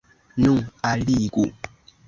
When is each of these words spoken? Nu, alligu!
Nu, 0.45 0.55
alligu! 0.93 1.47